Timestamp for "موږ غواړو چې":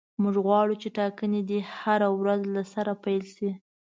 0.21-0.87